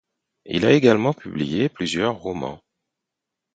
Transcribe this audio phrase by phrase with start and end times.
[0.47, 2.59] Il a également publié plusieurs romans.